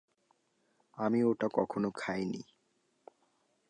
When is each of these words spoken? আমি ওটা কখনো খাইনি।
আমি 0.97 1.19
ওটা 1.23 1.47
কখনো 1.53 1.89
খাইনি। 1.91 2.41